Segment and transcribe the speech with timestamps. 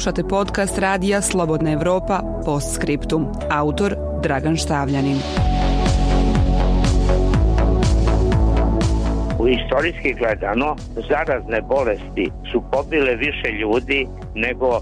[0.00, 3.26] Slušate podcast radija Slobodna Evropa Postscriptum.
[3.50, 5.16] Autor Dragan Štavljanin.
[9.38, 10.76] U istorijski gledano,
[11.08, 14.80] zarazne bolesti su pobile više ljudi nego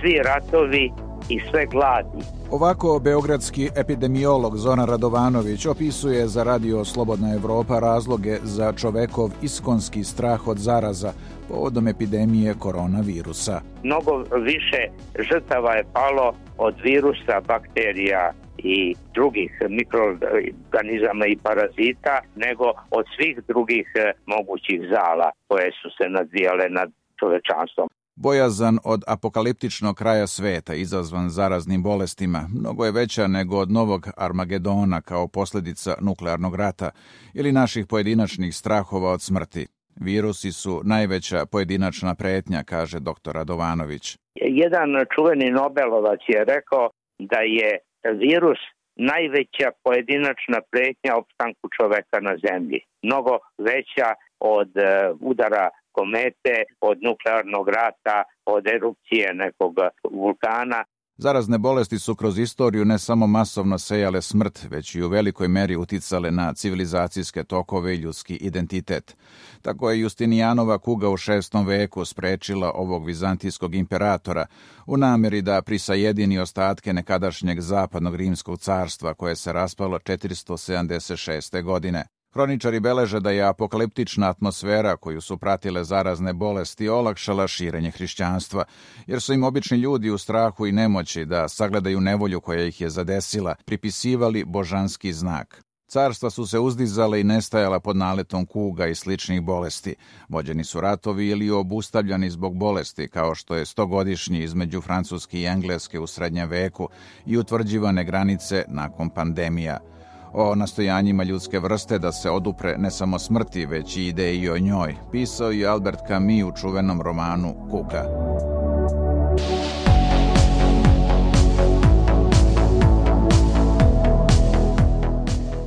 [0.00, 0.92] svi ratovi
[1.28, 2.24] i sve gladi.
[2.50, 10.48] Ovako beogradski epidemiolog Zoran Radovanović opisuje za radio Slobodna Evropa razloge za čovekov iskonski strah
[10.48, 11.12] od zaraza
[11.48, 13.60] povodom epidemije koronavirusa.
[13.82, 14.80] Mnogo više
[15.28, 23.86] žrtava je palo od virusa, bakterija i drugih mikroorganizama i parazita nego od svih drugih
[23.94, 26.88] eh, mogućih zala koje su se nadvijale nad
[27.20, 27.88] čovečanstvom.
[28.16, 35.00] Bojazan od apokaliptičnog kraja sveta izazvan zaraznim bolestima mnogo je veća nego od novog Armagedona
[35.00, 36.90] kao posljedica nuklearnog rata
[37.34, 39.66] ili naših pojedinačnih strahova od smrti.
[40.00, 43.32] Virusi su najveća pojedinačna pretnja, kaže dr.
[43.34, 44.16] Radovanović.
[44.34, 47.78] Jedan čuveni Nobelovac je rekao da je
[48.12, 48.58] virus
[48.96, 52.80] najveća pojedinačna pretnja opstanku čoveka na zemlji.
[53.02, 54.08] Mnogo veća
[54.40, 59.74] od e, udara komete, od nuklearnog rata, od erupcije nekog
[60.10, 60.84] vulkana.
[61.16, 65.76] Zarazne bolesti su kroz istoriju ne samo masovno sejale smrt, već i u velikoj meri
[65.76, 69.16] uticale na civilizacijske tokove i ljudski identitet.
[69.62, 74.46] Tako je Justinijanova kuga u šestom veku sprečila ovog vizantijskog imperatora
[74.86, 81.62] u nameri da prisajedini ostatke nekadašnjeg zapadnog rimskog carstva koje se raspalo 476.
[81.62, 82.04] godine.
[82.34, 88.64] Hroničari beleže da je apokaliptična atmosfera koju su pratile zarazne bolesti olakšala širenje hrišćanstva,
[89.06, 92.90] jer su im obični ljudi u strahu i nemoći da sagledaju nevolju koja ih je
[92.90, 95.62] zadesila, pripisivali božanski znak.
[95.88, 99.94] Carstva su se uzdizale i nestajala pod naletom kuga i sličnih bolesti.
[100.28, 106.00] Vođeni su ratovi ili obustavljani zbog bolesti, kao što je stogodišnji između Francuske i Engleske
[106.00, 106.88] u srednjem veku
[107.26, 109.78] i utvrđivane granice nakon pandemija–
[110.34, 114.58] o nastojanjima ljudske vrste da se odupre ne samo smrti, već i ide i o
[114.58, 118.04] njoj, pisao i Albert Camus u čuvenom romanu Kuka.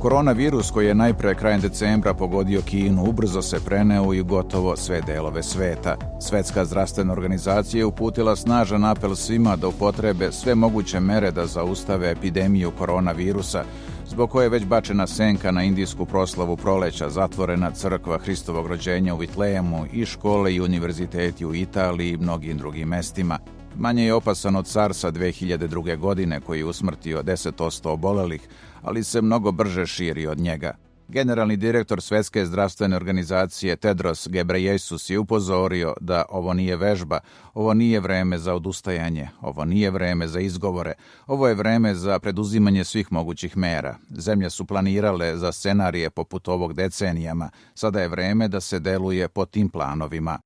[0.00, 5.42] Koronavirus koji je najpre krajem decembra pogodio Kinu ubrzo se preneo i gotovo sve delove
[5.42, 5.96] sveta.
[6.20, 12.10] Svetska zdravstvena organizacija je uputila snažan apel svima da upotrebe sve moguće mere da zaustave
[12.10, 13.64] epidemiju koronavirusa,
[14.06, 19.18] zbog koje je već bačena senka na indijsku proslavu proleća, zatvorena crkva Hristovog rođenja u
[19.18, 23.38] Vitlejemu i škole i univerziteti u Italiji i mnogim drugim mestima.
[23.78, 25.96] Manje je opasan od SARS-a 2002.
[25.96, 28.48] godine koji je usmrtio 10% obolelih,
[28.82, 30.74] ali se mnogo brže širi od njega.
[31.08, 37.20] Generalni direktor Svetske zdravstvene organizacije Tedros Gebreyesus je upozorio da ovo nije vežba,
[37.54, 40.92] ovo nije vreme za odustajanje, ovo nije vreme za izgovore,
[41.26, 43.96] ovo je vreme za preduzimanje svih mogućih mera.
[44.10, 49.44] Zemlje su planirale za scenarije poput ovog decenijama, sada je vreme da se deluje po
[49.44, 50.38] tim planovima.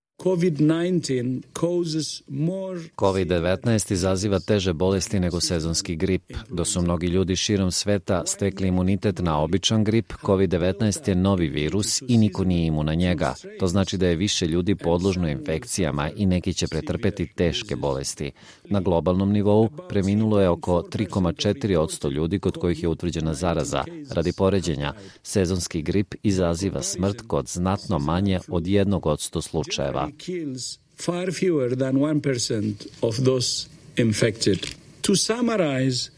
[2.97, 6.33] COVID-19 izaziva teže bolesti nego sezonski grip.
[6.51, 12.03] Do su mnogi ljudi širom sveta stekli imunitet na običan grip, COVID-19 je novi virus
[12.09, 13.35] i niko nije imun na njega.
[13.61, 18.33] To znači da je više ljudi podložno infekcijama i neki će pretrpeti teške bolesti.
[18.65, 23.85] Na globalnom nivou preminulo je oko 3,4 odsto ljudi kod kojih je utvrđena zaraza.
[24.11, 31.33] Radi poređenja, sezonski grip izaziva smrt kod znatno manje od jednog odsto slučajeva kills far
[31.33, 34.59] fewer than 1% of those infected.
[35.03, 36.11] To summarize,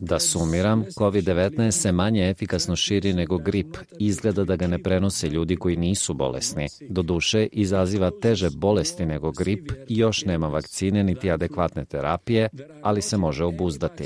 [0.00, 3.76] Da sumiram, COVID-19 se manje efikasno širi nego grip.
[3.98, 6.66] Izgleda da ga ne prenose ljudi koji nisu bolesni.
[6.88, 12.48] Doduše, izaziva teže bolesti nego grip još nema vakcine niti adekvatne terapije,
[12.82, 14.04] ali se može obuzdati.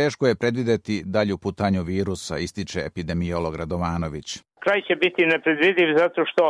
[0.00, 4.28] Teško je predvideti dalju putanju virusa, ističe epidemiolog Radovanović.
[4.64, 6.44] Kraj će biti nepredvidiv zato što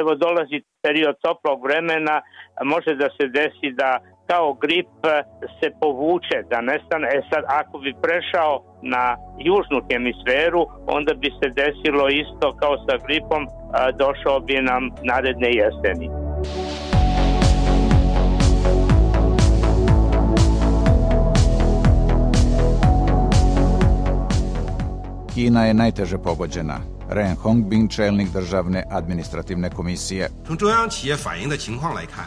[0.00, 2.16] evo dolazi period toplog vremena,
[2.72, 3.90] može da se desi da
[4.30, 4.92] kao grip
[5.58, 7.06] se povuče, da nestane.
[7.16, 8.52] E sad, ako bi prešao
[8.94, 9.04] na
[9.48, 10.62] južnu hemisferu,
[10.96, 13.42] onda bi se desilo isto kao sa gripom,
[14.02, 16.06] došao bi nam naredne jeseni.
[25.39, 26.79] Kina je najteže pogođena.
[27.09, 30.29] Ren Hongbin, čelnik državne administrativne komisije.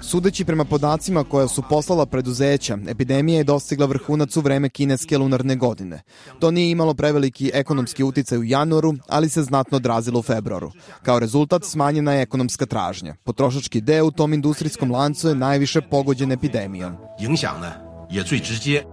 [0.03, 5.57] Sudeći prema podacima koja su poslala preduzeća, epidemija je dostigla vrhunac u vreme kineske lunarne
[5.57, 6.03] godine.
[6.41, 10.71] To nije imalo preveliki ekonomski uticaj u januaru, ali se znatno odrazilo u februaru.
[11.03, 13.15] Kao rezultat smanjena je ekonomska tražnja.
[13.25, 16.97] Potrošački deo u tom industrijskom lancu je najviše pogođen epidemijom.
[17.21, 17.73] 影响呢
[18.11, 18.85] 也最直接。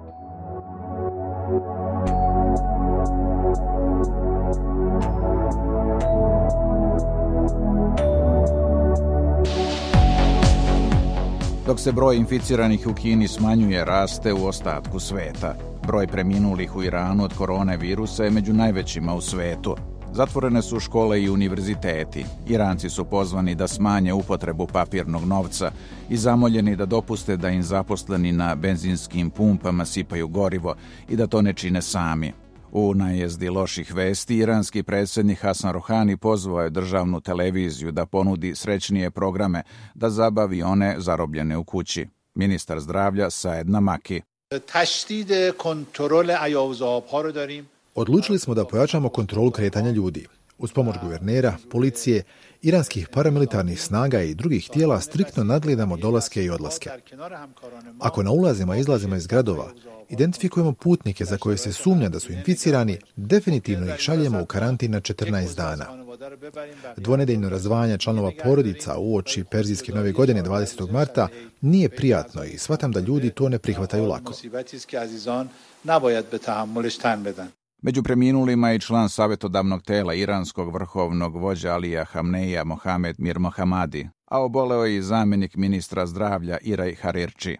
[11.70, 15.54] Dok se broj inficiranih u Kini smanjuje, raste u ostatku sveta.
[15.86, 19.76] Broj preminulih u Iranu od korone virusa je među najvećima u svetu.
[20.12, 22.24] Zatvorene su škole i univerziteti.
[22.46, 25.70] Iranci su pozvani da smanje upotrebu papirnog novca
[26.08, 30.74] i zamoljeni da dopuste da im zaposleni na benzinskim pumpama sipaju gorivo
[31.08, 32.32] i da to ne čine sami.
[32.72, 39.10] U najezdi loših vesti, iranski predsjednik Hasan Rohani pozvao je državnu televiziju da ponudi srećnije
[39.10, 39.62] programe
[39.94, 42.06] da zabavi one zarobljene u kući.
[42.34, 44.20] Ministar zdravlja Saed Namaki.
[47.94, 50.26] Odlučili smo da pojačamo kontrolu kretanja ljudi.
[50.60, 52.22] Uz pomoć guvernera, policije,
[52.62, 56.90] iranskih paramilitarnih snaga i drugih tijela striktno nadgledamo dolaske i odlaske.
[57.98, 59.72] Ako na ulazima i izlazima iz gradova
[60.10, 65.00] identifikujemo putnike za koje se sumnja da su inficirani, definitivno ih šaljemo u karantin na
[65.00, 65.86] 14 dana.
[66.96, 70.92] Dvonedeljno razdvajanje članova porodica u oči Perzijske nove godine 20.
[70.92, 71.28] marta
[71.60, 74.32] nije prijatno i shvatam da ljudi to ne prihvataju lako.
[77.82, 84.42] Među preminulima je član savjetodavnog tela iranskog vrhovnog vođa Alija Hamneja Mohamed Mir Mohamadi, a
[84.42, 87.56] oboleo je i zamjenik ministra zdravlja Iraj Harirči.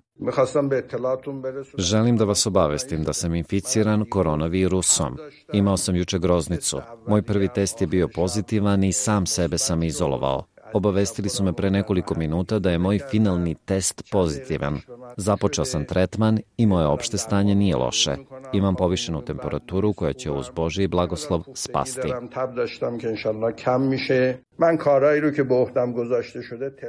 [1.79, 5.17] Želim da vas obavestim da sam inficiran koronavirusom.
[5.53, 6.81] Imao sam juče groznicu.
[7.09, 10.45] Moj prvi test je bio pozitivan i sam sebe sam izolovao.
[10.73, 14.81] Obavestili su me pre nekoliko minuta da je moj finalni test pozitivan.
[15.17, 18.17] Započeo sam tretman i moje opšte stanje nije loše.
[18.53, 22.13] Imam povišenu temperaturu koja će uz Boži blagoslov spasti.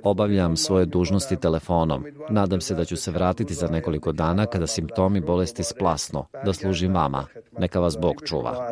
[0.03, 2.05] Obavljam svoje dužnosti telefonom.
[2.29, 6.93] Nadam se da ću se vratiti za nekoliko dana kada simptomi bolesti splasnu, da služim
[6.93, 7.25] vama.
[7.57, 8.67] Neka vas Bog čuva.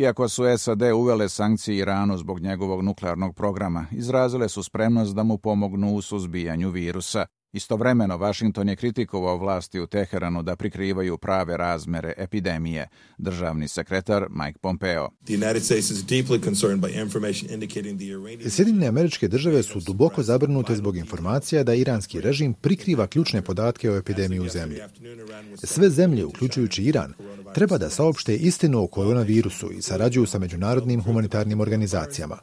[0.00, 5.38] Iako su SAD uvele sankcije Iranu zbog njegovog nuklearnog programa, izrazile su spremnost da mu
[5.38, 7.26] pomognu u suzbijanju virusa.
[7.52, 12.88] Istovremeno, Washington je kritikovao vlasti u Teheranu da prikrivaju prave razmere epidemije.
[13.18, 15.08] Državni sekretar Mike Pompeo.
[18.48, 23.96] Sjedinjene američke države su duboko zabrinute zbog informacija da iranski režim prikriva ključne podatke o
[23.96, 24.78] epidemiji u zemlji.
[25.64, 27.14] Sve zemlje, uključujući Iran,
[27.54, 32.38] treba da saopšte istinu o koronavirusu i sarađuju sa međunarodnim humanitarnim organizacijama.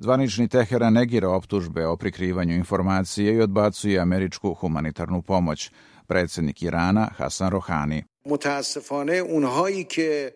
[0.00, 5.70] Zvanični Teheran negira optužbe o prikrivanju informacije i odbacuje američku humanitarnu pomoć.
[6.06, 8.04] Predsjednik Irana Hasan Rohani.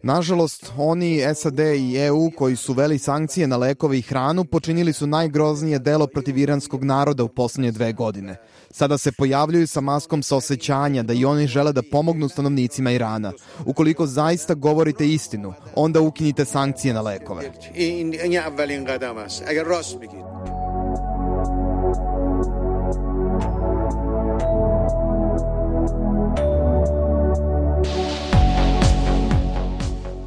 [0.02, 5.06] Nažalost, oni SAD i EU koji su veli sankcije na lekove i hranu počinili su
[5.06, 8.36] najgroznije delo protiv iranskog naroda u poslednje dve godine.
[8.70, 13.32] Sada se pojavljuju sa maskom saosećanja da i oni žele da pomognu stanovnicima Irana.
[13.66, 17.52] Ukoliko zaista govorite istinu, onda ukinite sankcije na lekove.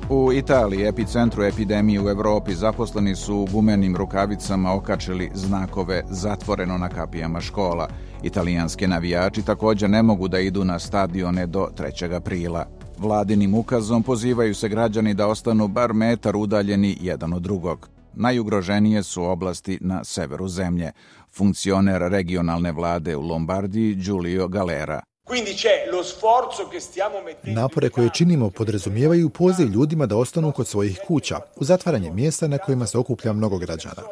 [0.10, 6.90] U Italiji, epicentru epidemije u Evropi, zaposleni su u gumenim rukavicama okačili znakove zatvoreno na
[6.90, 7.88] kapijama škola.
[8.24, 12.16] Italijanske navijači također ne mogu da idu na stadione do 3.
[12.16, 12.66] aprila.
[12.98, 17.90] Vladinim ukazom pozivaju se građani da ostanu bar metar udaljeni jedan od drugog.
[18.14, 20.92] Najugroženije su oblasti na severu zemlje.
[21.38, 25.02] Funkcioner regionalne vlade u Lombardiji Giulio Galera.
[27.44, 32.58] Napore koje činimo podrazumijevaju poziv ljudima da ostanu kod svojih kuća, u zatvaranje mjesta na
[32.58, 34.03] kojima se okuplja mnogo građana.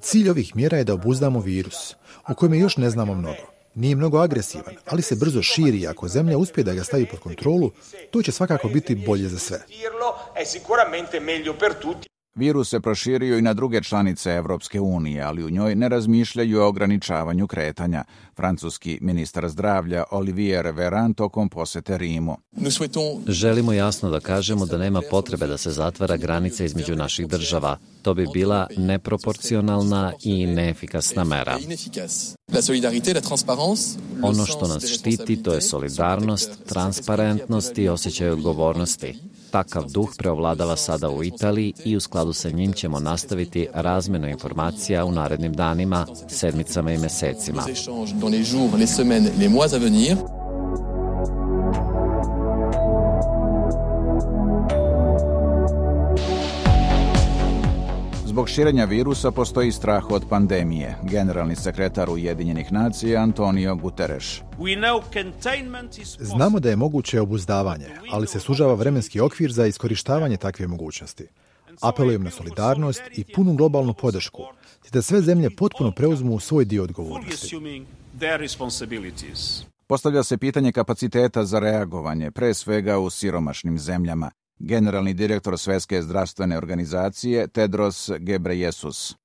[0.00, 1.94] Cilj ovih mjera je da obuzdamo virus,
[2.28, 3.42] o kojem još ne znamo mnogo.
[3.74, 7.20] Nije mnogo agresivan, ali se brzo širi i ako zemlja uspije da ga stavi pod
[7.20, 7.70] kontrolu,
[8.10, 9.62] to će svakako biti bolje za sve.
[12.34, 16.66] Virus se proširio i na druge članice Evropske unije, ali u njoj ne razmišljaju o
[16.66, 18.04] ograničavanju kretanja.
[18.36, 22.36] Francuski ministar zdravlja Olivier Veran tokom posete Rimu.
[23.26, 27.78] Želimo jasno da kažemo da nema potrebe da se zatvara granica između naših država.
[28.02, 31.58] To bi bila neproporcionalna i neefikasna mera.
[34.22, 39.31] Ono što nas štiti to je solidarnost, transparentnost i osjećaj odgovornosti.
[39.52, 45.04] Takav duh preovladava sada u Italiji i u skladu sa njim ćemo nastaviti razmenu informacija
[45.04, 47.62] u narednim danima, sedmicama i mesecima.
[58.54, 60.98] Širenja virusa postoji strah od pandemije.
[61.02, 64.40] Generalni sekretar Ujedinjenih nacija Antonio Guterres.
[66.20, 71.26] Znamo da je moguće obuzdavanje, ali se sužava vremenski okvir za iskorištavanje takve mogućnosti.
[71.80, 74.42] Apelujem na solidarnost i punu globalnu podršku,
[74.82, 77.56] te da sve zemlje potpuno preuzmu svoj dio odgovornosti.
[79.86, 84.30] Postavlja se pitanje kapaciteta za reagovanje, pre svega u siromašnim zemljama
[84.62, 89.21] generalni direktor Svetske zdravstvene organizacije Tedros Gebreyesus.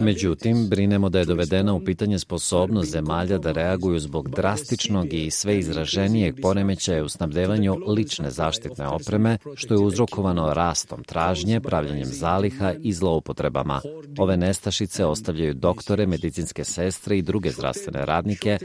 [0.00, 5.58] Međutim, brinemo da je dovedena u pitanje sposobnost zemalja da reaguju zbog drastičnog i sve
[5.58, 12.92] izraženijeg poremećaja u snabdevanju lične zaštitne opreme, što je uzrokovano rastom tražnje, pravljanjem zaliha i
[12.92, 13.80] zloupotrebama.
[14.18, 18.58] Ove nestašice ostavljaju doktore, medicinske sestre i druge zdravstvene radnike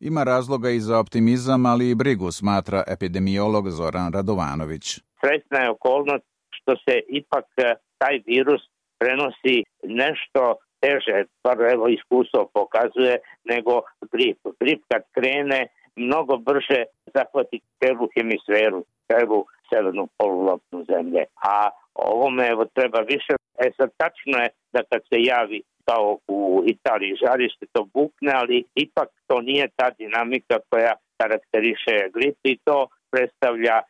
[0.00, 5.00] Ima razloga i za optimizam, ali i brigu, smatra epidemiolog Zoran Radovanović.
[5.20, 8.62] Sretna je okolnost što se ipak e, taj virus
[8.98, 13.14] prenosi nešto teže, bar evo iskustvo pokazuje,
[13.44, 13.72] nego
[14.12, 14.38] grip.
[14.60, 15.60] Grip kad krene,
[15.96, 16.80] mnogo brže
[17.14, 19.40] zahvati celu hemisferu, celu
[19.72, 21.24] severnu polulopnu zemlje.
[21.52, 23.32] A ovome evo treba više.
[23.64, 28.64] E sad tačno je da kad se javi kao u Italiji žarište to bukne, ali
[28.74, 33.84] ipak to nije ta dinamika koja karakteriše grip i to predstavlja e,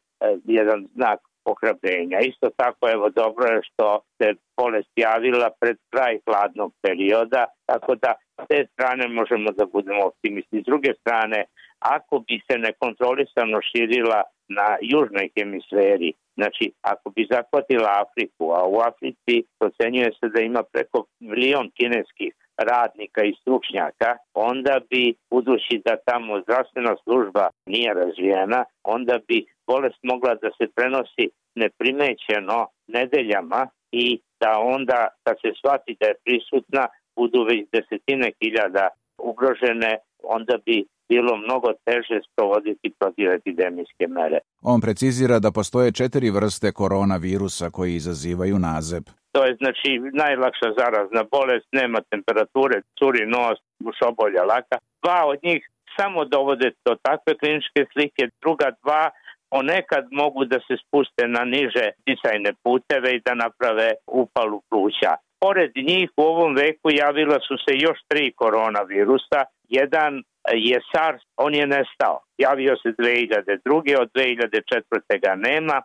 [0.44, 2.18] jedan znak ohrabrenja.
[2.18, 8.14] Isto tako, evo, dobro je što se bolest javila pred kraj hladnog perioda, tako da
[8.42, 10.60] s te strane možemo da budemo optimisti.
[10.62, 11.44] S druge strane,
[11.84, 18.76] ako bi se nekontrolisano širila na južnoj hemisferi, znači ako bi zahvatila Afriku, a u
[18.90, 22.32] Africi procenjuje se da ima preko milion kineskih
[22.70, 30.00] radnika i stručnjaka, onda bi, budući da tamo zdravstvena služba nije razvijena, onda bi bolest
[30.02, 31.24] mogla da se prenosi
[31.54, 36.86] neprimećeno nedeljama i da onda, kad se shvati da je prisutna,
[37.16, 38.88] budu već desetine hiljada
[39.18, 44.38] ugrožene, onda bi bilo mnogo teže sprovoditi protiv epidemijske mere.
[44.62, 49.04] On precizira da postoje četiri vrste koronavirusa koji izazivaju nazeb.
[49.32, 49.90] To je znači
[50.22, 53.58] najlakša zarazna bolest, nema temperature, curi nos,
[53.90, 54.76] ušobolja laka.
[55.02, 55.60] Dva od njih
[55.96, 59.10] samo dovode do takve kliničke slike, druga dva
[59.50, 65.12] ponekad mogu da se spuste na niže disajne puteve i da naprave upalu pluća.
[65.40, 69.40] Pored njih u ovom veku javila su se još tri koronavirusa.
[69.68, 70.22] Jedan
[70.52, 72.20] je SARS, on je nestao.
[72.38, 74.00] Javio se 2002.
[74.00, 75.20] od 2004.
[75.22, 75.82] ga nema.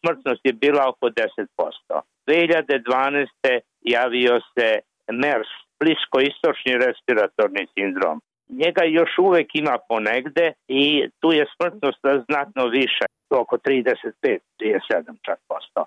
[0.00, 2.00] Smrtnost je bila oko 10%.
[2.26, 3.26] 2012.
[3.80, 4.78] javio se
[5.12, 5.50] MERS,
[5.80, 8.20] bliskoistočni respiratorni sindrom.
[8.48, 14.38] Njega još uvek ima ponegde i tu je smrtnost znatno više, oko 35-37
[15.26, 15.84] čak posto.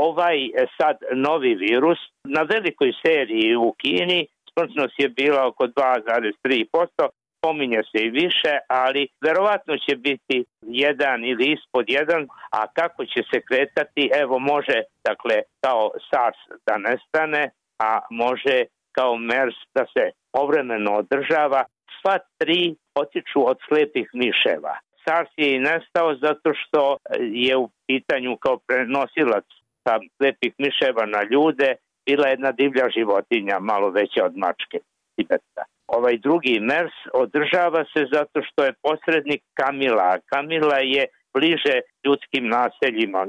[0.00, 7.08] Ovaj e, sad novi virus na velikoj seriji u Kini smrtnost je bila oko 2,3%,
[7.40, 13.22] pominje se i više, ali verovatno će biti jedan ili ispod jedan, a kako će
[13.30, 20.10] se kretati, evo može, dakle, kao SARS da nestane, a može kao MERS da se
[20.32, 21.64] povremeno održava.
[22.00, 24.74] Sva tri potiču od slepih miševa.
[25.04, 29.44] SARS je i nestao zato što je u pitanju kao prenosilac
[29.84, 31.74] sa lepih miševa na ljude,
[32.06, 34.78] bila jedna divlja životinja, malo veća od mačke
[35.16, 35.64] Tibeta.
[35.88, 40.18] Ovaj drugi mers održava se zato što je posrednik Kamila.
[40.26, 43.26] Kamila je bliže ljudskim naseljima,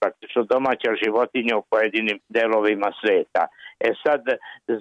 [0.00, 3.46] praktično domaća životinja u pojedinim delovima sveta.
[3.80, 4.22] E sad,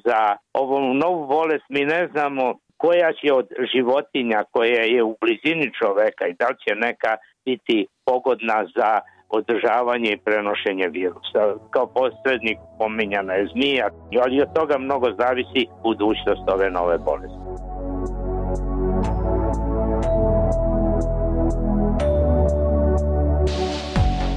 [0.05, 5.72] za ovu novu bolest mi ne znamo koja će od životinja koja je u blizini
[5.79, 11.41] čoveka i da li će neka biti pogodna za održavanje i prenošenje virusa.
[11.69, 13.89] Kao posrednik pominjana je zmija,
[14.24, 17.48] ali od toga mnogo zavisi budućnost ove nove bolesti.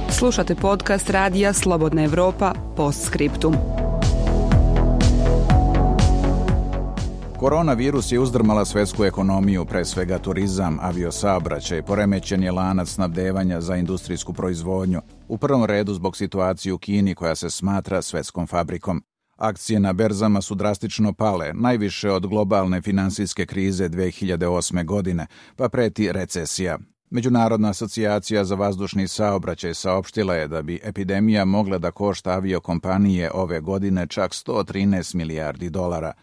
[0.09, 3.80] Slušate podcast Radija Slobodna Evropa Postscriptum.
[7.41, 14.33] Koronavirus je uzdrmala svetsku ekonomiju, pre svega turizam, aviosaobraćaj, poremećen je lanac snabdevanja za industrijsku
[14.33, 19.03] proizvodnju, u prvom redu zbog situacije u Kini koja se smatra svetskom fabrikom.
[19.37, 24.85] Akcije na berzama su drastično pale, najviše od globalne finansijske krize 2008.
[24.85, 26.77] godine, pa preti recesija.
[27.13, 33.59] Međunarodna asocijacija za vazdušni saobraćaj saopštila je da bi epidemija mogla da košta aviokompanije ove
[33.59, 36.13] godine čak 113 milijardi dolara.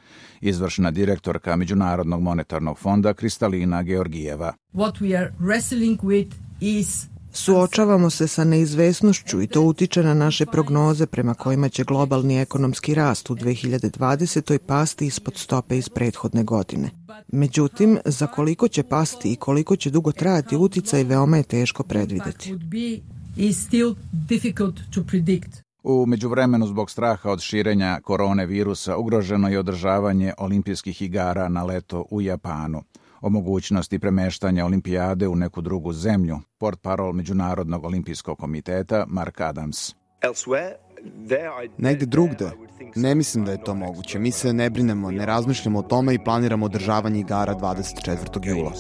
[0.40, 4.52] Izvršna direktorka Međunarodnog monetarnog fonda Kristalina Georgijeva.
[4.74, 10.46] What we are wrestling with is Suočavamo se sa neizvesnošću i to utiče na naše
[10.46, 14.58] prognoze prema kojima će globalni ekonomski rast u 2020.
[14.58, 16.90] pasti ispod stope iz prethodne godine.
[17.28, 22.54] Međutim, za koliko će pasti i koliko će dugo trajati uticaj veoma je teško predvideti.
[25.82, 32.04] U međuvremenu zbog straha od širenja korone virusa ugroženo je održavanje olimpijskih igara na leto
[32.10, 32.82] u Japanu
[33.20, 39.94] o mogućnosti premeštanja olimpijade u neku drugu zemlju, port parol Međunarodnog olimpijskog komiteta Mark Adams.
[41.78, 42.50] Negde drugde.
[42.96, 44.18] Ne mislim da je to moguće.
[44.18, 48.48] Mi se ne brinemo, ne razmišljamo o tome i planiramo održavanje igara 24.
[48.48, 48.72] jula.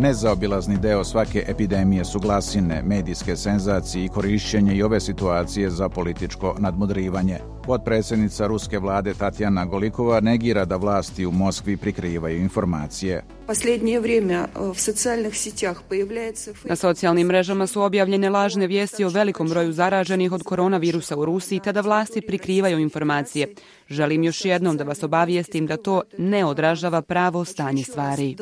[0.00, 6.54] Nezaobilazni deo svake epidemije su glasine, medijske senzacije i korišćenje i ove situacije za političko
[6.58, 7.38] nadmudrivanje.
[7.66, 13.24] Podpredsednica ruske vlade Tatjana Golikova negira da vlasti u Moskvi prikrivaju informacije.
[16.64, 21.60] Na socijalnim mrežama su objavljene lažne vijesti o velikom broju zaraženih od koronavirusa u Rusiji,
[21.64, 23.54] tada vlasti prikrivaju informacije.
[23.88, 28.36] Želim još jednom da vas obavijestim da to ne odražava pravo stanje stvari.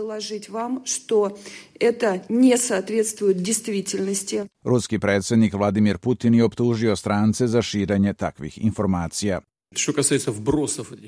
[4.64, 9.40] Ruski predsednik Vladimir Putin je optužio strance za širenje takvih informacija.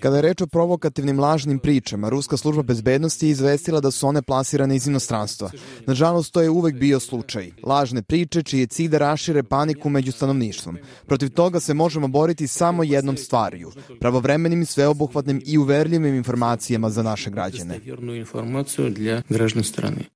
[0.01, 4.23] Kada je reč o provokativnim lažnim pričama, Ruska služba bezbednosti je izvestila da su one
[4.23, 5.51] plasirane iz inostranstva.
[5.87, 7.51] Nažalost, to je uvek bio slučaj.
[7.62, 10.79] Lažne priče čiji je cilj da rašire paniku među stanovništvom.
[11.07, 17.31] Protiv toga se možemo boriti samo jednom stvariju, pravovremenim, sveobuhvatnim i uverljivim informacijama za naše
[17.31, 17.81] građane.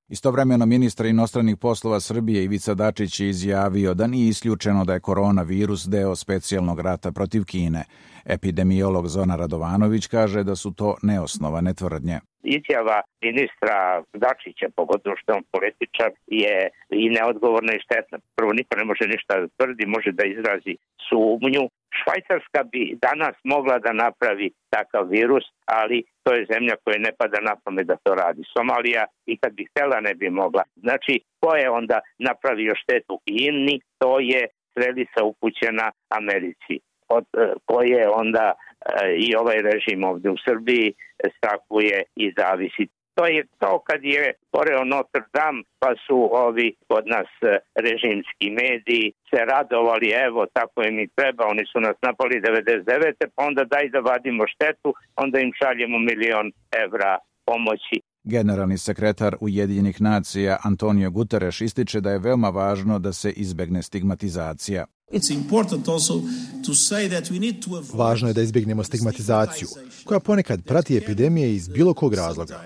[0.08, 5.86] Istovremeno ministar inostranih poslova Srbije Ivica Dačić je izjavio da nije isključeno da je koronavirus
[5.86, 7.84] deo specijalnog rata protiv Kine.
[8.26, 12.18] Epidemiolog Zona Radovanović kaže da su to neosnovane tvrdnje.
[12.42, 18.18] Izjava ministra Dačića, pogotovo što je on političar, je i neodgovorna i štetna.
[18.36, 20.74] Prvo, niko ne može ništa da tvrdi, može da izrazi
[21.08, 21.64] sumnju.
[21.98, 27.40] Švajcarska bi danas mogla da napravi takav virus, ali to je zemlja koja ne pada
[27.40, 28.42] na pamet da to radi.
[28.56, 30.62] Somalija i kad bi htela ne bi mogla.
[30.76, 36.74] Znači, ko je onda napravio štetu Kini, to je strelica upućena Americi
[37.64, 40.94] koje onda e, i ovaj režim ovde u Srbiji
[41.36, 42.86] strahuje i zavisi.
[43.14, 48.50] To je to kad je goreo Notre Dame, pa su ovi kod nas e, režimski
[48.50, 53.12] mediji se radovali, evo, tako je mi treba, oni su nas napali 99.
[53.34, 56.52] pa onda daj da vadimo štetu, onda im šaljemo milion
[56.84, 57.96] evra pomoći.
[58.24, 64.86] Generalni sekretar Ujedinjenih nacija Antonio Guterres ističe da je veoma važno da se izbegne stigmatizacija.
[67.92, 69.68] Važno je da izbjegnemo stigmatizaciju,
[70.04, 72.64] koja ponekad prati epidemije iz bilo kog razloga.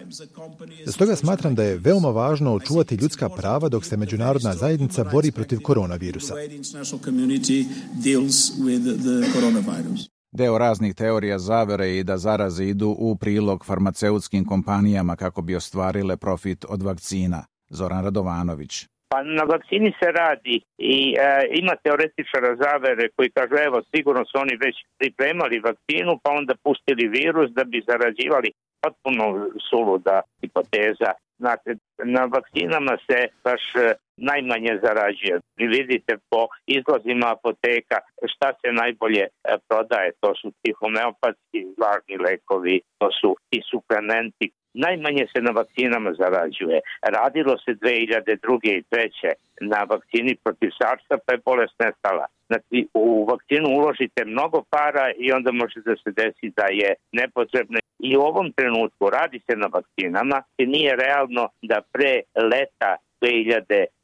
[0.86, 5.60] Stoga smatram da je veoma važno očuvati ljudska prava dok se međunarodna zajednica bori protiv
[5.60, 6.34] koronavirusa.
[10.32, 16.16] Deo raznih teorija zavere i da zaraze idu u prilog farmaceutskim kompanijama kako bi ostvarile
[16.16, 17.44] profit od vakcina.
[17.70, 18.86] Zoran Radovanović.
[19.08, 21.20] Pa na vakcini se radi i e,
[21.60, 27.08] ima teoretičara zavere koji kažu evo sigurno su oni već pripremali vakcinu pa onda pustili
[27.08, 28.50] virus da bi zarađivali.
[28.82, 29.24] potpuno
[29.70, 31.10] suluda hipoteza.
[31.38, 31.70] Znate,
[32.04, 35.40] na vakcinama se baš e, najmanje zarađuje.
[35.57, 37.98] Vi vidite po izlazima apoteka
[38.33, 39.31] šta se najbolje e,
[39.68, 40.12] prodaje.
[40.20, 44.50] To su ti homeopatski važni lekovi, to su ti suplementi.
[44.74, 46.81] Najmanje se na vakcinama zarađuje.
[47.16, 48.59] Radilo se 2002.
[48.62, 49.33] i 2003.
[49.61, 52.26] na vakcini protiv SARS-a pa je bolest nestala.
[52.46, 57.78] Znači, u vakcinu uložite mnogo para i onda može da se desi da je nepotrebno.
[57.98, 62.12] I u ovom trenutku radi se na vakcinama i nije realno da pre
[62.52, 62.96] leta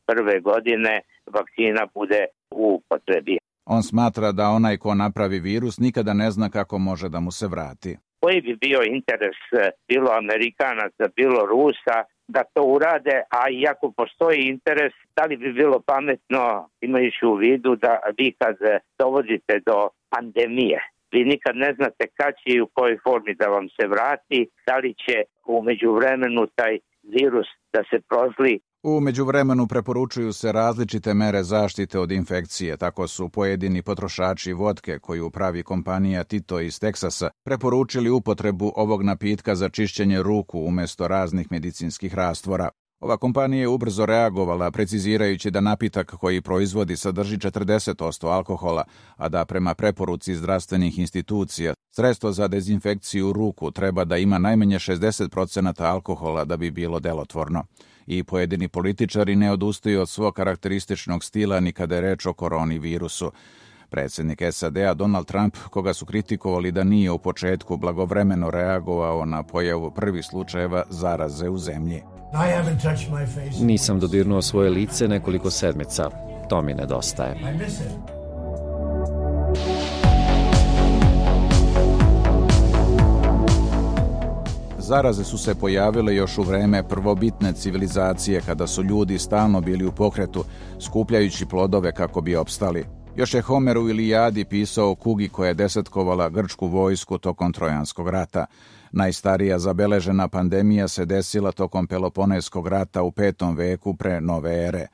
[0.08, 0.42] 2001.
[0.42, 3.38] godine vakcina bude u potrebi.
[3.66, 7.46] On smatra da onaj ko napravi virus nikada ne zna kako može da mu se
[7.46, 7.96] vrati.
[8.20, 14.48] Koji bi bio interes eh, bilo Amerikanaca, bilo Rusa da to urade, a iako postoji
[14.48, 18.56] interes, da li bi bilo pametno imajući u vidu da vi kad
[18.98, 20.80] dovodite do pandemije,
[21.12, 24.76] vi nikad ne znate kad će i u kojoj formi da vam se vrati, da
[24.76, 31.42] li će umeđu vremenu taj virus da se prozli U međuvremenu preporučuju se različite mere
[31.42, 38.10] zaštite od infekcije, tako su pojedini potrošači vodke koju pravi kompanija Tito iz Teksasa preporučili
[38.10, 42.68] upotrebu ovog napitka za čišćenje ruku umjesto raznih medicinskih rastvora.
[43.00, 48.84] Ova kompanija je ubrzo reagovala, precizirajući da napitak koji proizvodi sadrži 40% alkohola,
[49.16, 55.84] a da prema preporuci zdravstvenih institucija sredstvo za dezinfekciju ruku treba da ima najmanje 60%
[55.84, 57.64] alkohola da bi bilo delotvorno
[58.06, 62.78] i pojedini političari ne odustaju od svog karakterističnog stila ni kada je reč o koroni
[62.78, 63.32] virusu.
[63.90, 69.90] Predsjednik SAD-a Donald Trump, koga su kritikovali da nije u početku blagovremeno reagovao na pojavu
[69.90, 72.02] prvih slučajeva zaraze u zemlji.
[73.60, 76.10] Nisam dodirnuo svoje lice nekoliko sedmica.
[76.48, 77.34] To mi nedostaje.
[84.86, 89.92] Zaraze su se pojavile još u vreme prvobitne civilizacije kada su ljudi stalno bili u
[89.92, 90.44] pokretu,
[90.80, 92.84] skupljajući plodove kako bi opstali.
[93.16, 98.08] Još je Homer u Ilijadi pisao o kugi koja je desetkovala grčku vojsku tokom Trojanskog
[98.08, 98.46] rata.
[98.92, 104.86] Najstarija zabeležena pandemija se desila tokom Peloponeskog rata u petom veku pre nove ere.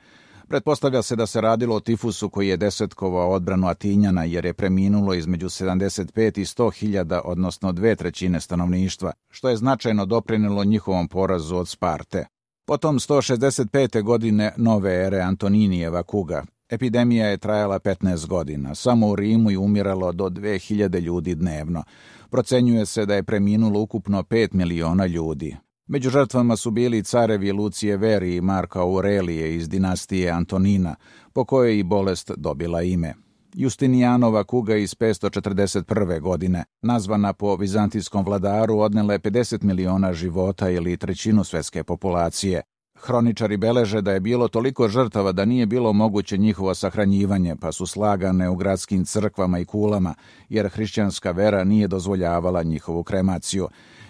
[0.51, 5.13] Pretpostavlja se da se radilo o tifusu koji je desetkovao odbranu Atinjana jer je preminulo
[5.13, 11.55] između 75 i 100 hiljada, odnosno dve trećine stanovništva, što je značajno doprinilo njihovom porazu
[11.55, 12.25] od Sparte.
[12.67, 14.03] Potom 165.
[14.03, 16.43] godine nove ere Antoninijeva kuga.
[16.69, 18.75] Epidemija je trajala 15 godina.
[18.75, 21.83] Samo u Rimu je umiralo do 2000 ljudi dnevno.
[22.29, 25.57] Procenjuje se da je preminulo ukupno 5 miliona ljudi.
[25.91, 30.95] Među žrtvama su bili carevi Lucije Veri i Marka Aurelije iz dinastije Antonina,
[31.33, 33.13] po kojoj i bolest dobila ime.
[33.53, 36.19] Justinijanova kuga iz 541.
[36.19, 42.61] godine, nazvana po vizantijskom vladaru, odnela je 50 miliona života ili trećinu svetske populacije.
[43.03, 47.85] Hroničari beleže da je bilo toliko žrtava da nije bilo moguće njihovo sahranjivanje, pa su
[47.85, 50.13] slagane u gradskim crkvama i kulama,
[50.49, 53.67] jer hrišćanska vera nije dozvoljavala njihovu kremaciju.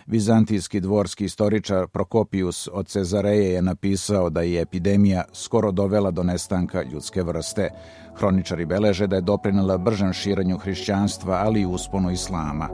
[0.08, 6.84] Vizantijski dvorski istoričar Prokopius od Cezareje je napisao da je epidemija skoro dovela do nestanka
[6.84, 7.70] ljudske vrste.
[8.16, 12.70] Hroničari beleže da je doprinela bržem širenju hrišćanstva, ali i usponu islama.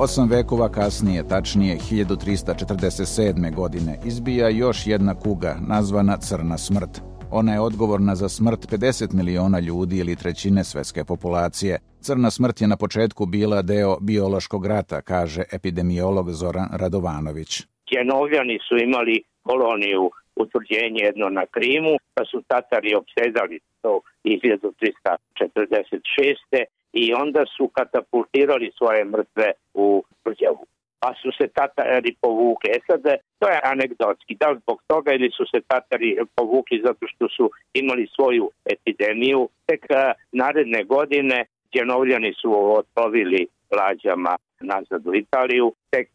[0.00, 3.54] Osam vekova kasnije, tačnije 1347.
[3.54, 7.02] godine, izbija još jedna kuga, nazvana Crna smrt.
[7.30, 11.78] Ona je odgovorna za smrt 50 miliona ljudi ili trećine svetske populacije.
[12.00, 17.50] Crna smrt je na početku bila deo biološkog rata, kaže epidemiolog Zoran Radovanović.
[17.90, 26.77] Kjenovljani su imali koloniju utvrđenje jedno na Krimu, pa su Tatari obsedali to 1346.
[26.92, 30.66] i onda su katapultirali svoje mrtve u Prđavu
[31.00, 32.70] pa su se Tatari povukli.
[32.70, 33.02] E sad,
[33.38, 34.34] to je anegdotski.
[34.40, 39.48] Da li zbog toga ili su se Tatari povukli zato što su imali svoju epidemiju.
[39.66, 39.86] Tek
[40.32, 45.72] naredne godine Đenovljani su otpovili lađama nazad u Italiju.
[45.90, 46.08] Tek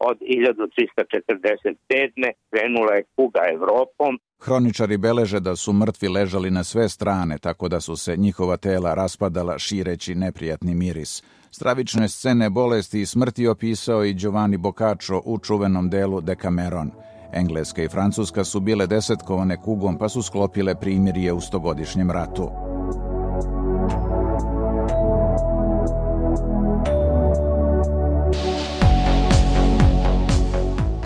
[0.00, 2.32] od 1347.
[2.50, 4.18] krenula je kuga Evropom.
[4.38, 8.94] Hroničari beleže da su mrtvi ležali na sve strane, tako da su se njihova tela
[8.94, 11.22] raspadala šireći neprijatni miris.
[11.50, 16.90] Stravične scene bolesti i smrti opisao i Giovanni Boccaccio u čuvenom delu Decameron.
[17.32, 22.50] Engleska i Francuska su bile desetkovane kugom pa su sklopile primirje u stogodišnjem ratu.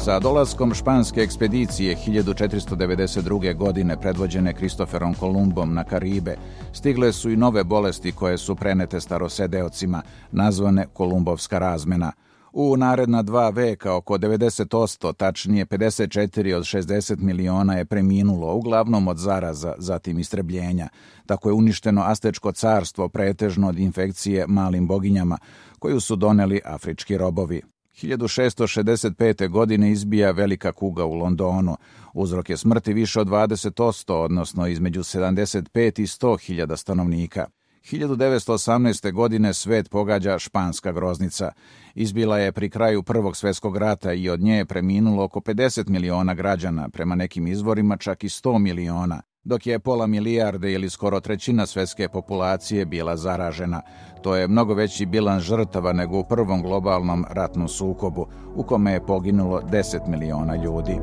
[0.05, 3.57] Sa dolaskom španske ekspedicije 1492.
[3.57, 6.37] godine predvođene Kristoferom Kolumbom na Karibe,
[6.73, 12.13] stigle su i nove bolesti koje su prenete starosedeocima, nazvane Kolumbovska razmena.
[12.53, 19.19] U naredna dva veka oko 90%, tačnije 54 od 60 miliona je preminulo, uglavnom od
[19.19, 20.89] zaraza, zatim istrebljenja.
[21.27, 25.39] Tako je uništeno Astečko carstvo pretežno od infekcije malim boginjama,
[25.79, 27.74] koju su doneli afrički robovi.
[28.03, 29.49] 1665.
[29.49, 31.77] godine izbija velika kuga u Londonu.
[32.15, 37.47] Uzrok je smrti više od 20%, odnosno između 75 i 100 hiljada stanovnika.
[37.85, 39.13] 1918.
[39.13, 41.53] godine svet pogađa španska groznica.
[41.95, 46.35] Izbila je pri kraju Prvog svjetskog rata i od nje je preminulo oko 50 miliona
[46.35, 51.67] građana, prema nekim izvorima čak i 100 miliona dok je pola milijarde ili skoro trećina
[51.67, 53.83] svetske populacije bila zaražena.
[54.23, 59.07] To je mnogo veći bilan žrtava nego u prvom globalnom ratnom sukobu, u kome je
[59.07, 60.97] poginulo 10 miliona ljudi.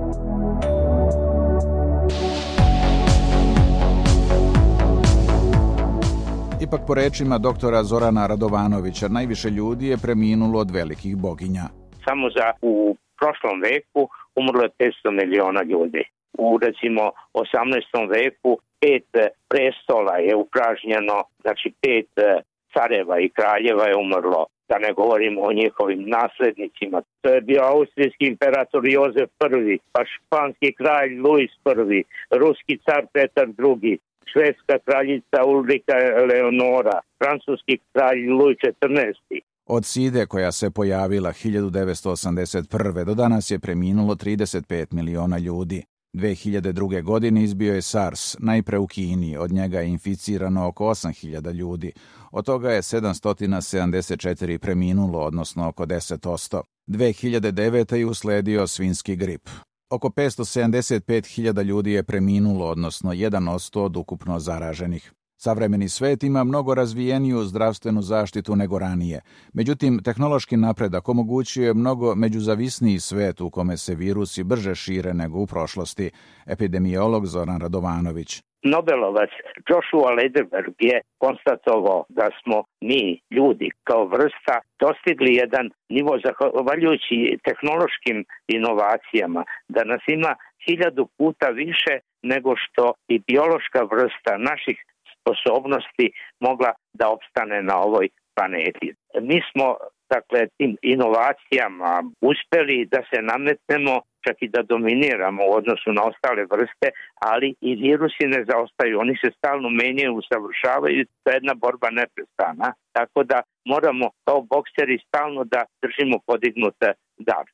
[6.61, 11.63] Ipak po rečima doktora Zorana Radovanovića, najviše ljudi je preminulo od velikih boginja.
[12.05, 16.03] Samo za u prošlom veku umrlo je 500 miliona ljudi
[16.37, 18.09] u recimo 18.
[18.09, 19.09] veku pet
[19.49, 22.41] prestola je upražnjeno, znači pet e,
[22.73, 27.01] careva i kraljeva je umrlo da ne govorimo o njihovim naslednicima.
[27.21, 29.29] To je bio austrijski imperator Jozef
[29.73, 31.51] I, pa španski kralj Luis
[31.99, 32.03] I,
[32.41, 33.97] ruski car Petar II,
[34.31, 35.95] švedska kraljica Ulrika
[36.29, 39.41] Leonora, francuski kralj Louis XIV.
[39.65, 43.03] Od side koja se pojavila 1981.
[43.03, 45.83] do danas je preminulo 35 miliona ljudi.
[46.13, 47.01] 2002.
[47.03, 51.91] godine izbio je SARS, najpre u Kini, od njega je inficirano oko 8000 ljudi,
[52.31, 56.61] od toga je 774 preminulo, odnosno oko 10%.
[56.87, 57.95] 2009.
[57.95, 59.49] je usledio svinski grip.
[59.89, 65.11] Oko 575.000 ljudi je preminulo, odnosno 1% od ukupno zaraženih.
[65.43, 69.21] Savremeni svet ima mnogo razvijeniju zdravstvenu zaštitu nego ranije.
[69.53, 75.47] Međutim, tehnološki napredak omogućuje mnogo međuzavisniji svet u kome se virusi brže šire nego u
[75.47, 76.11] prošlosti.
[76.47, 78.41] Epidemiolog Zoran Radovanović.
[78.63, 79.31] Nobelovac
[79.69, 88.17] Joshua Lederberg je konstatovao da smo mi, ljudi, kao vrsta, dostigli jedan nivo zahvaljujući tehnološkim
[88.47, 89.43] inovacijama,
[89.75, 94.77] da nas ima hiljadu puta više nego što i biološka vrsta naših
[95.21, 96.07] sposobnosti
[96.39, 98.87] mogla da opstane na ovoj planeti.
[99.21, 99.75] Mi smo
[100.15, 103.93] dakle tim inovacijama uspeli da se nametnemo
[104.25, 106.87] čak i da dominiramo u odnosu na ostale vrste,
[107.31, 112.67] ali i virusi ne zaostaju, oni se stalno menjaju, usavršavaju, to je jedna borba neprestana,
[112.97, 116.87] tako da moramo kao bokseri stalno da držimo podignute
[117.29, 117.45] dar.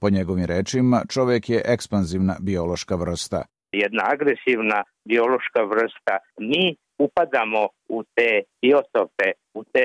[0.00, 3.40] Po njegovim rečima, čovek je ekspanzivna biološka vrsta.
[3.72, 4.78] Jedna agresivna
[5.08, 6.14] biološka vrsta.
[6.50, 8.30] Mi upadamo u te
[8.62, 9.84] biotope, u te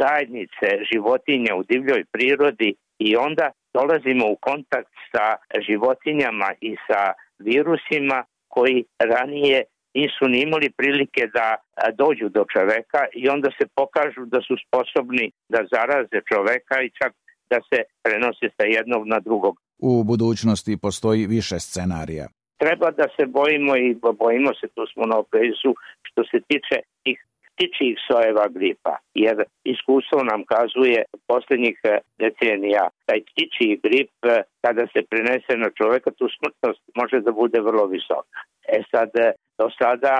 [0.00, 5.26] zajednice životinja u divljoj prirodi i onda dolazimo u kontakt sa
[5.68, 7.02] životinjama i sa
[7.38, 11.48] virusima koji ranije nisu ni imali prilike da
[12.02, 17.12] dođu do čoveka i onda se pokažu da su sposobni da zaraze čoveka i čak
[17.50, 19.54] da se prenose sa jednog na drugog.
[19.78, 22.26] U budućnosti postoji više scenarija
[22.64, 25.70] treba da se bojimo i bojimo se, tu smo na oprezu,
[26.14, 27.18] što se tiče tih
[27.54, 34.86] ptičih sojeva gripa, jer iskustvo nam kazuje poslednjih eh, decenija taj ptičiji grip eh, kada
[34.92, 38.38] se prenese na čoveka tu smrtnost može da bude vrlo visoka.
[38.76, 40.14] E sad, eh, do sada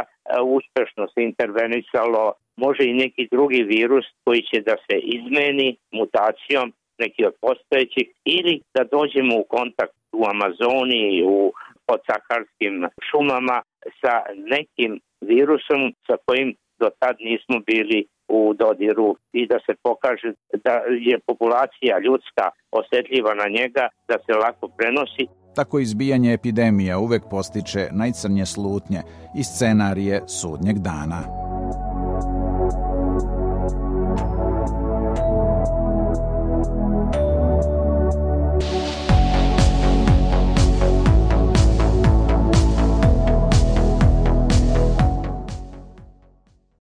[0.56, 7.26] uspešno se intervenisalo može i neki drugi virus koji će da se izmeni mutacijom neki
[7.26, 11.52] od postojećih ili da dođemo u kontakt u Amazoniji, u
[11.88, 12.74] podsaharskim
[13.08, 13.58] šumama
[14.00, 14.14] sa
[14.52, 20.32] nekim virusom sa kojim do tad nismo bili u dodiru i da se pokaže
[20.64, 20.74] da
[21.08, 22.44] je populacija ljudska
[22.78, 25.24] osetljiva na njega, da se lako prenosi.
[25.54, 29.00] Tako izbijanje epidemija uvek postiče najcrnje slutnje
[29.38, 31.53] i scenarije sudnjeg dana.